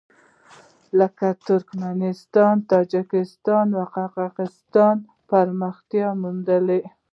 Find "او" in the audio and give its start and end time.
3.77-3.83